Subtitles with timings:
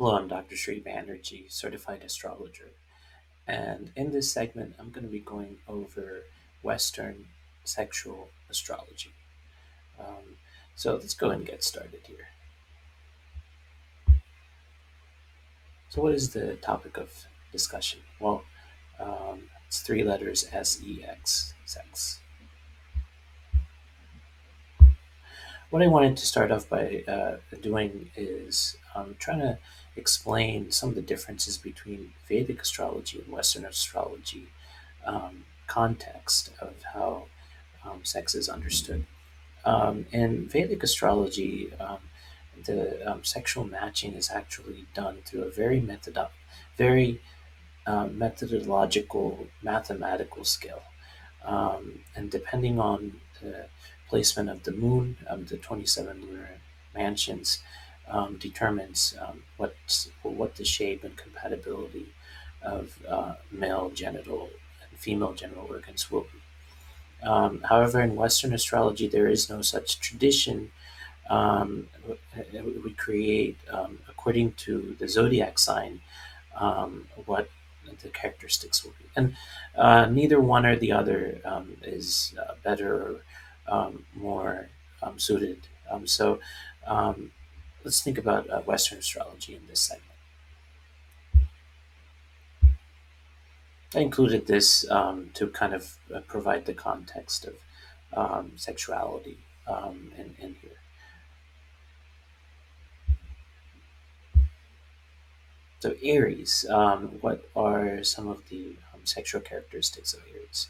[0.00, 0.56] Hello, I'm Dr.
[0.56, 2.70] Sri Banerjee, certified astrologer.
[3.46, 6.22] And in this segment, I'm going to be going over
[6.62, 7.26] Western
[7.64, 9.12] sexual astrology.
[9.98, 10.38] Um,
[10.74, 12.28] so let's go and get started here.
[15.90, 18.00] So, what is the topic of discussion?
[18.20, 18.42] Well,
[18.98, 22.20] um, it's three letters S E X, sex.
[25.68, 29.58] What I wanted to start off by uh, doing is um, trying to
[29.96, 34.48] explain some of the differences between Vedic astrology and Western astrology
[35.04, 37.26] um, context of how
[37.84, 39.06] um, sex is understood.
[39.64, 41.98] Um, in Vedic astrology, um,
[42.64, 46.18] the um, sexual matching is actually done through a very method,
[46.76, 47.20] very
[47.86, 50.82] uh, methodological, mathematical skill,
[51.42, 53.66] and depending on the
[54.08, 56.60] placement of the moon, um, the 27 lunar
[56.94, 57.62] mansions,
[58.10, 59.74] um, determines um, what,
[60.22, 62.06] what the shape and compatibility
[62.62, 64.50] of uh, male genital
[64.82, 67.26] and female genital organs will be.
[67.26, 70.70] Um, however, in Western astrology, there is no such tradition.
[71.28, 71.88] Um,
[72.84, 76.00] we create, um, according to the zodiac sign,
[77.26, 77.48] what
[78.02, 79.04] the characteristics will be.
[79.16, 79.36] And
[79.76, 81.40] uh, neither one or the other
[81.82, 83.20] is uh, better or
[83.70, 84.68] um, more
[85.02, 85.68] um, suited.
[85.90, 86.40] Um, so
[86.86, 87.30] um,
[87.84, 90.06] let's think about uh, Western astrology in this segment.
[93.94, 97.54] I included this um, to kind of uh, provide the context of
[98.12, 99.38] um, sexuality
[100.16, 100.80] in, in here.
[105.80, 110.68] So Aries, um, what are some of the um, sexual characteristics of Aries?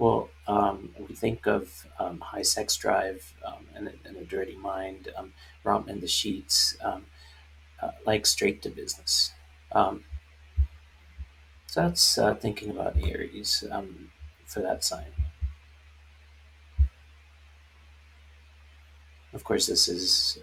[0.00, 5.10] Well, um, we think of um, high sex drive um, and, and, a dirty mind,
[5.14, 7.04] um, romp in the sheets, um,
[7.82, 9.34] uh, like straight to business.
[9.72, 10.04] Um,
[11.66, 13.62] so that's uh, thinking about Aries
[14.46, 15.12] for that sign.
[19.34, 20.38] Of course, this is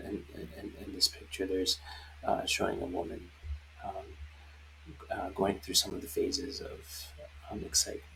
[0.00, 1.44] in, in, in this picture.
[1.44, 1.78] There's
[2.24, 3.28] uh, showing a woman
[3.84, 8.11] uh, going through some of the phases of excitement.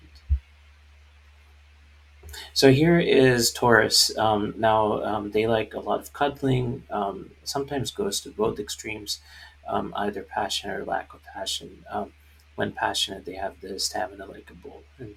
[2.53, 4.17] So here is Taurus.
[4.19, 6.85] Um, now um, they like a lot of cuddling.
[6.91, 9.21] Um, sometimes goes to both extremes,
[9.69, 11.85] um, either passion or lack of passion.
[11.91, 12.13] Um,
[12.57, 14.83] when passionate, they have the stamina like a bull.
[14.99, 15.17] And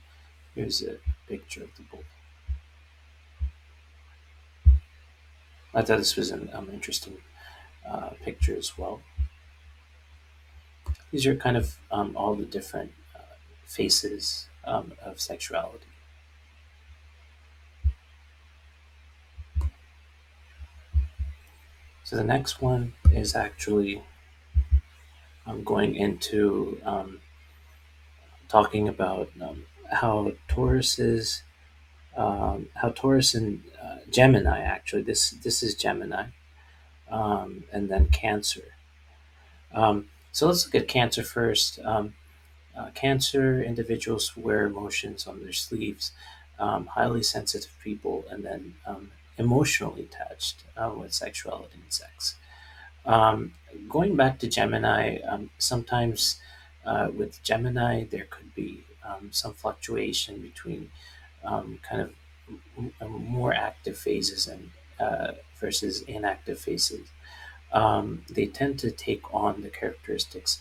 [0.55, 0.97] here's a
[1.27, 2.03] picture of the bull.
[5.73, 7.17] I thought this was an um, interesting
[7.89, 9.01] uh, picture as well.
[11.11, 13.19] These are kind of all the different uh,
[13.65, 15.85] faces of sexuality.
[22.09, 24.01] So the next one is actually
[25.45, 27.19] I'm going into um,
[28.47, 31.43] talking about um, how Taurus is,
[32.17, 36.29] um, how Taurus and uh, Gemini actually this this is Gemini,
[37.11, 38.73] um, and then Cancer.
[39.71, 41.77] Um, so let's look at Cancer first.
[41.85, 42.15] Um,
[42.75, 46.13] uh, cancer individuals wear emotions on their sleeves,
[46.57, 48.73] highly sensitive people, and then
[49.39, 52.35] emotionally attached uh, with sexuality and sex.
[53.05, 53.53] Um,
[53.87, 56.39] going back to Gemini, um, sometimes
[56.85, 60.91] uh, with Gemini, there could be um, some fluctuation between
[61.43, 62.11] um, kind of
[63.09, 67.07] more active phases and uh, versus inactive phases.
[67.71, 70.59] Um, they tend to take on the characteristics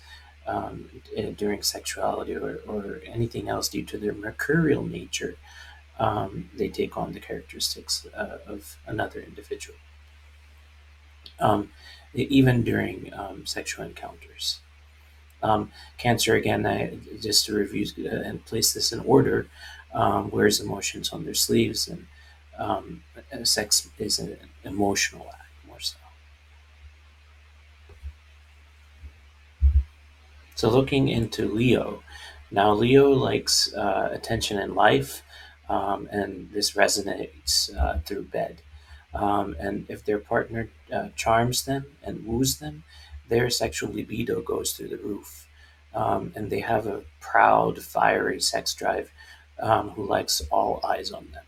[1.37, 5.37] during sexuality or, or anything else due to their mercurial nature
[5.99, 9.79] um, they take on the characteristics uh, of another individual,
[11.41, 11.71] um,
[12.15, 14.61] even during um, sexual encounters.
[15.43, 19.49] Um, cancer, again, I, just to review uh, and place this in order,
[19.95, 22.07] um, wears emotions on their sleeves, and
[22.59, 23.03] um,
[23.45, 25.97] sex is an emotional act more so.
[30.57, 32.03] So, looking into Leo,
[32.51, 35.23] now Leo likes uh, attention in life
[35.69, 38.63] um, and this resonates uh, through bed.
[39.15, 42.85] Um, and if their partner uh, charms them and woos them,
[43.29, 45.47] their sexual libido goes through the roof.
[45.95, 49.11] Um, and they have a proud, fiery sex drive
[49.59, 51.45] um, who likes all eyes on them.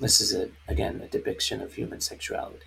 [0.00, 2.66] This is, a, again, a depiction of human sexuality.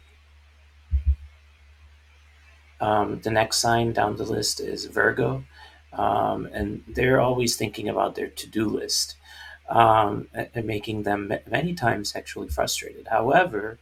[2.79, 5.43] Um, the next sign down the list is Virgo
[5.93, 9.15] um, and they're always thinking about their to-do list
[9.69, 13.07] um, and making them many times sexually frustrated.
[13.07, 13.77] However,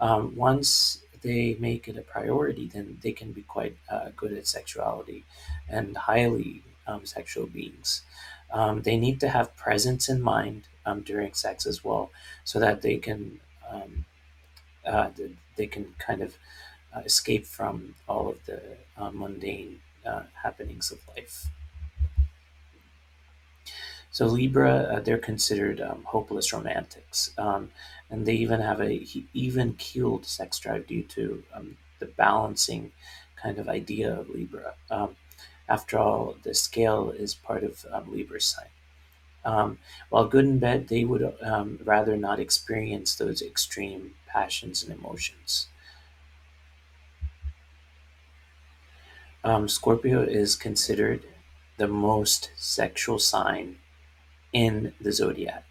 [0.00, 4.46] um, once they make it a priority, then they can be quite uh, good at
[4.46, 5.24] sexuality
[5.68, 8.02] and highly um, sexual beings.
[8.50, 12.10] Um, they need to have presence in mind um, during sex as well,
[12.44, 13.40] so that they can
[14.84, 15.10] uh,
[15.56, 16.36] they can kind of
[16.94, 18.60] uh, escape from all of the
[18.96, 21.46] uh, mundane uh, happenings of life.
[24.10, 27.70] So Libra, uh, they're considered um, hopeless romantics, um,
[28.10, 32.92] and they even have a even keeled sex drive due to um, the balancing
[33.36, 34.74] kind of idea of Libra.
[34.90, 35.16] Um,
[35.68, 38.68] after all, the scale is part of um, Libra's sign.
[39.44, 39.78] Um,
[40.10, 41.36] while good in bed, they would
[41.84, 45.68] rather not experience those extreme passions and emotions.
[49.66, 51.24] Scorpio is considered
[51.76, 53.78] the most sexual sign
[54.52, 55.64] in the zodiac,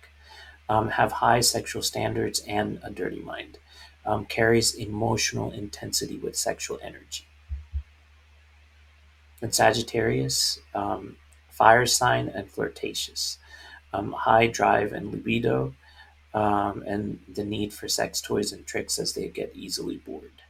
[0.67, 3.59] um, have high sexual standards and a dirty mind,
[4.05, 7.25] um, carries emotional intensity with sexual energy.
[9.41, 11.17] And Sagittarius, um,
[11.49, 13.37] fire sign and flirtatious,
[13.93, 15.75] um, high drive and libido,
[16.33, 20.41] um, and the need for sex toys and tricks as they get easily bored.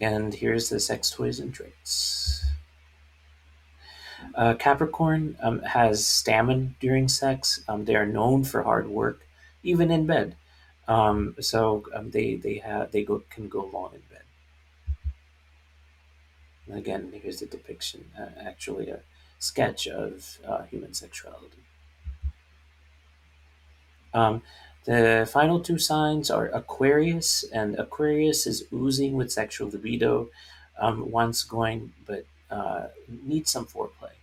[0.00, 2.44] And here's the sex toys and tricks.
[4.34, 7.62] Uh, Capricorn um, has stamina during sex.
[7.68, 9.26] Um, they are known for hard work,
[9.62, 10.36] even in bed.
[10.86, 14.22] Um, so um, they they have they go can go long in bed.
[16.78, 19.00] Again, here's the depiction, uh, actually a
[19.38, 21.62] sketch of uh, human sexuality.
[24.88, 30.30] The final two signs are Aquarius, and Aquarius is oozing with sexual libido,
[30.78, 34.16] um, once going, but uh, needs some foreplay.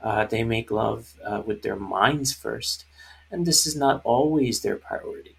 [0.00, 2.84] Uh, they make love uh, with their minds first,
[3.30, 5.36] and this is not always their priority.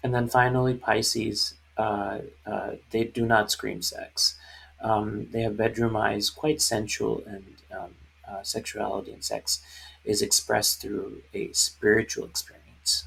[0.00, 4.36] And then finally, Pisces, uh, uh they do not scream sex.
[4.80, 7.44] Um, they have bedroom eyes, quite sensual, and
[7.76, 7.96] um,
[8.30, 9.60] uh, sexuality and sex
[10.04, 13.04] is expressed through a spiritual experience.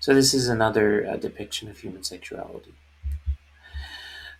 [0.00, 2.74] So, this is another uh, depiction of human sexuality.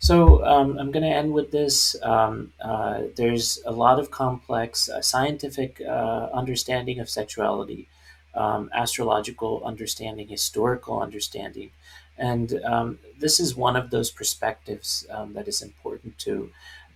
[0.04, 1.96] So um, I'm going to end with this.
[2.02, 7.88] Um, uh, there's a lot of complex uh, scientific uh, understanding of sexuality,
[8.34, 11.70] um, astrological understanding, historical understanding.
[12.18, 16.50] And um, this is one of those perspectives um, that is important to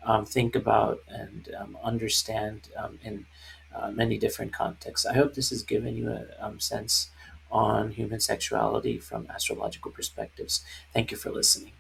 [0.04, 1.48] um, think about and
[1.82, 2.68] understand
[3.02, 3.26] in
[3.74, 5.06] uh, many different contexts.
[5.06, 6.26] I hope this has given you a
[6.58, 7.10] sense
[7.50, 10.62] on human sexuality from astrological perspectives.
[10.92, 11.77] Thank you for listening.